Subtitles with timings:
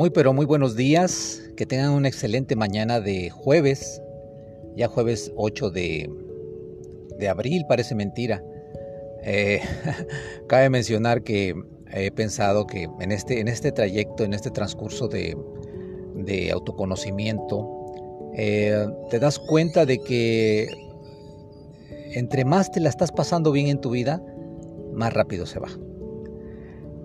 [0.00, 4.00] Muy pero muy buenos días, que tengan una excelente mañana de jueves,
[4.74, 6.08] ya jueves 8 de,
[7.18, 8.42] de abril, parece mentira.
[9.22, 9.60] Eh,
[10.48, 11.54] cabe mencionar que
[11.92, 15.36] he pensado que en este, en este trayecto, en este transcurso de,
[16.14, 17.68] de autoconocimiento,
[18.38, 20.66] eh, te das cuenta de que
[22.14, 24.24] entre más te la estás pasando bien en tu vida,
[24.94, 25.68] más rápido se va.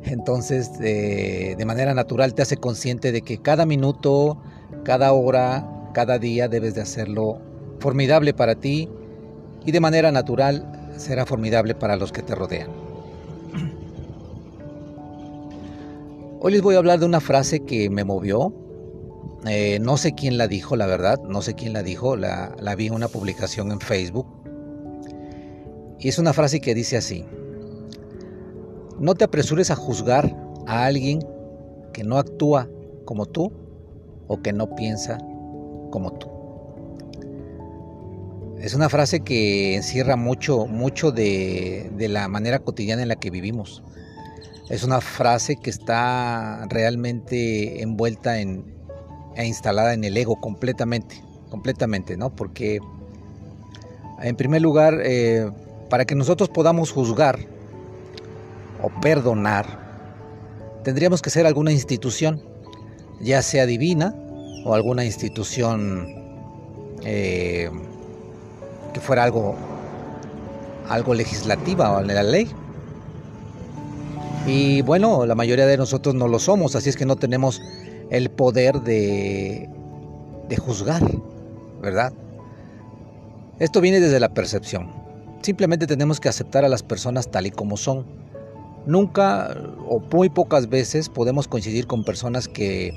[0.05, 4.37] Entonces, de manera natural te hace consciente de que cada minuto,
[4.83, 7.39] cada hora, cada día debes de hacerlo
[7.79, 8.89] formidable para ti
[9.65, 12.69] y de manera natural será formidable para los que te rodean.
[16.39, 18.53] Hoy les voy a hablar de una frase que me movió.
[19.47, 22.87] Eh, no sé quién la dijo, la verdad, no sé quién la dijo, la vi
[22.87, 24.27] en una publicación en Facebook.
[25.99, 27.25] Y es una frase que dice así,
[28.99, 30.35] no te apresures a juzgar
[30.67, 31.19] a alguien
[31.93, 32.67] que no actúa
[33.05, 33.51] como tú
[34.27, 35.17] o que no piensa
[35.91, 36.27] como tú.
[38.59, 43.83] Es una frase que encierra mucho, mucho de, la manera cotidiana en la que vivimos.
[44.69, 48.65] Es una frase que está realmente envuelta en,
[49.35, 52.35] e instalada en el ego completamente, completamente, ¿no?
[52.35, 52.79] Porque
[54.21, 55.51] en primer lugar, eh,
[55.89, 57.54] para que nosotros podamos juzgar
[59.01, 59.65] perdonar,
[60.83, 62.41] tendríamos que ser alguna institución,
[63.19, 64.15] ya sea divina
[64.65, 66.07] o alguna institución
[67.03, 67.69] eh,
[68.93, 69.55] que fuera algo,
[70.89, 72.49] algo legislativa o de la ley.
[74.47, 77.61] Y bueno, la mayoría de nosotros no lo somos, así es que no tenemos
[78.09, 79.69] el poder de,
[80.47, 81.01] de juzgar,
[81.81, 82.13] ¿verdad?
[83.59, 84.91] Esto viene desde la percepción.
[85.41, 88.05] Simplemente tenemos que aceptar a las personas tal y como son
[88.85, 89.55] Nunca
[89.87, 92.93] o muy pocas veces podemos coincidir con personas que,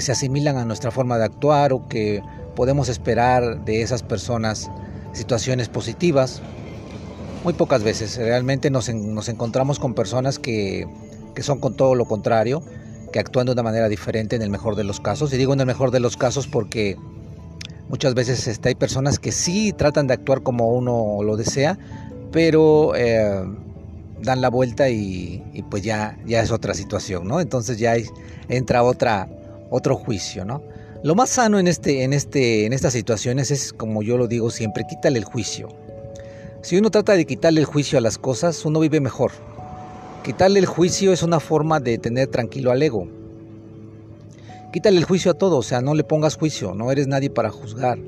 [0.00, 2.22] se asimilan a nuestra forma de actuar o que
[2.54, 4.70] podemos esperar de esas personas
[5.12, 6.42] situaciones positivas.
[7.42, 8.18] Muy pocas veces.
[8.18, 10.86] Realmente nos, encontramos con personas que,
[11.34, 12.62] que, son con todo lo contrario,
[13.12, 15.32] que actúan de una manera diferente en el mejor de los casos.
[15.32, 16.96] Y digo en el mejor de los casos porque
[17.88, 21.78] muchas veces este, hay personas que sí tratan de actuar como uno lo desea,
[22.30, 23.42] pero eh,
[24.22, 27.40] dan la vuelta y, pues ya, ya es otra situación, ¿no?
[27.40, 27.94] Entonces ya
[28.48, 29.28] entra otra,
[29.70, 30.62] otro juicio, ¿no?
[31.02, 34.50] Lo más sano en, este, en, este, en estas situaciones es, como yo lo digo
[34.50, 35.68] siempre, quítale el juicio.
[36.62, 39.30] Si uno trata de quitarle el juicio a las cosas, uno vive mejor.
[40.24, 43.06] Quitarle el juicio es una forma de tener tranquilo al ego.
[44.72, 47.50] Quítale el juicio a todo, o sea, no le pongas juicio, no eres nadie para
[47.50, 47.98] juzgar,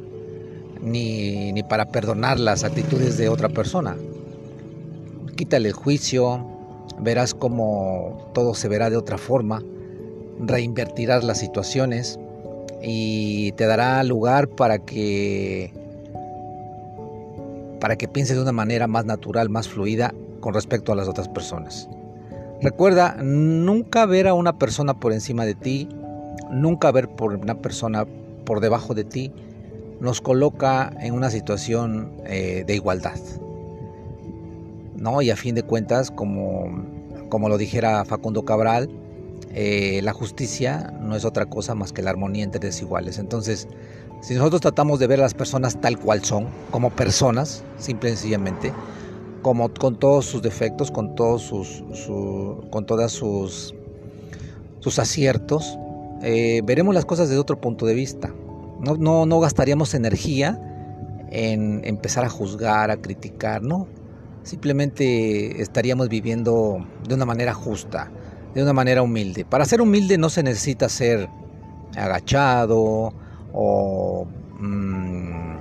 [0.82, 3.96] ni, ni para perdonar las actitudes de otra persona
[5.40, 6.46] quítale el juicio,
[6.98, 9.62] verás cómo todo se verá de otra forma,
[10.38, 12.20] reinvertirás las situaciones
[12.82, 15.72] y te dará lugar para que
[17.80, 21.30] para que pienses de una manera más natural, más fluida con respecto a las otras
[21.30, 21.88] personas.
[22.60, 25.88] Recuerda, nunca ver a una persona por encima de ti,
[26.50, 28.04] nunca ver por una persona
[28.44, 29.32] por debajo de ti,
[30.00, 33.18] nos coloca en una situación eh, de igualdad.
[35.00, 35.22] ¿No?
[35.22, 36.84] Y a fin de cuentas, como,
[37.28, 38.88] como lo dijera Facundo Cabral,
[39.52, 43.18] eh, la justicia no es otra cosa más que la armonía entre desiguales.
[43.18, 43.66] Entonces,
[44.20, 48.12] si nosotros tratamos de ver a las personas tal cual son, como personas, simple y
[48.12, 48.72] sencillamente,
[49.42, 51.82] como con todos sus defectos, con todos sus,
[52.70, 53.74] con todas sus,
[54.80, 55.78] sus aciertos,
[56.22, 58.32] eh, veremos las cosas desde otro punto de vista.
[58.80, 60.60] No, no, no gastaríamos energía
[61.30, 63.86] en empezar a juzgar, a criticar, no
[64.42, 68.10] simplemente estaríamos viviendo de una manera justa,
[68.54, 69.44] de una manera humilde.
[69.44, 71.28] Para ser humilde no se necesita ser
[71.96, 73.12] agachado
[73.52, 74.26] o
[74.58, 75.56] mm,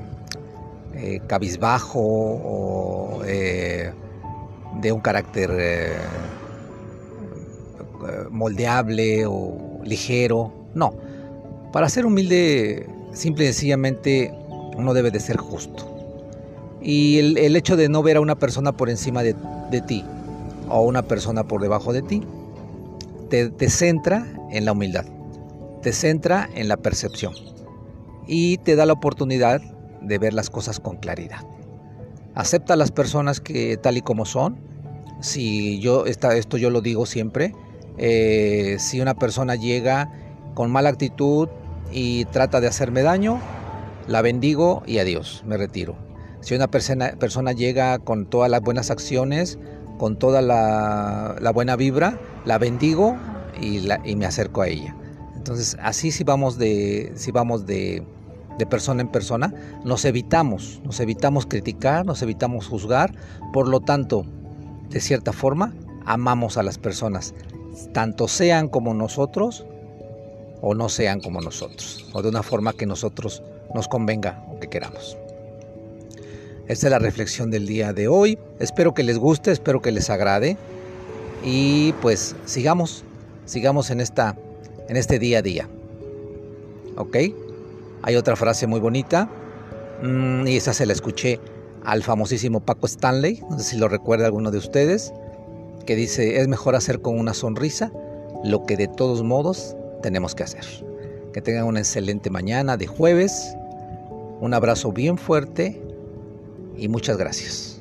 [0.96, 3.92] eh, cabizbajo o eh,
[4.82, 5.94] de un carácter eh,
[8.30, 10.52] moldeable o ligero.
[10.74, 10.94] No,
[11.74, 14.34] para ser humilde simple y sencillamente
[14.78, 15.99] uno debe de ser justo.
[16.82, 19.36] Y el, hecho de no ver a una persona por encima de,
[19.88, 20.04] ti
[20.70, 22.24] o una persona por debajo de ti,
[23.30, 25.06] te, centra en la humildad,
[25.82, 27.34] te centra en la percepción
[28.28, 29.62] y te da la oportunidad
[30.02, 31.46] de ver las cosas con claridad.
[32.36, 34.58] Acepta a las personas que tal y como son.
[35.22, 37.54] Si yo esto yo lo digo siempre,
[37.98, 40.10] eh, si una persona llega
[40.54, 41.50] con mala actitud
[41.92, 43.40] y trata de hacerme daño,
[44.08, 46.09] la bendigo y adiós, me retiro.
[46.42, 49.60] Si una persona, persona llega con todas las buenas acciones,
[49.98, 53.18] con toda la, buena vibra, la bendigo
[53.62, 54.96] y, me acerco a ella.
[55.36, 58.04] Entonces, así si vamos de, si vamos de,
[58.58, 59.54] de persona en persona,
[59.84, 63.14] nos evitamos, nos evitamos criticar, nos evitamos juzgar,
[63.54, 64.26] por lo tanto,
[64.90, 65.74] de cierta forma,
[66.06, 67.36] amamos a las personas,
[67.94, 69.66] tanto sean como nosotros
[70.62, 73.44] o no sean como nosotros, o de una forma que nosotros
[73.74, 75.18] nos convenga o que queramos.
[76.70, 78.38] Esta es la reflexión del día de hoy.
[78.60, 80.56] Espero que les guste, espero que les agrade
[81.44, 83.04] y pues sigamos,
[83.46, 84.38] sigamos en esta
[84.88, 85.68] en este día a día.
[86.96, 87.18] ¿Ok?
[88.04, 89.28] Hay otra frase muy bonita
[90.04, 91.40] mm, y esa se la escuché
[91.84, 95.12] al famosísimo Paco Stanley, no sé si lo recuerda alguno de ustedes,
[95.88, 97.92] que dice, es mejor hacer con una sonrisa
[98.44, 100.66] lo que de todos modos tenemos que hacer.
[101.34, 103.56] Que tengan una excelente mañana de jueves,
[104.40, 105.89] un abrazo bien fuerte
[106.80, 107.79] y muchas gracias.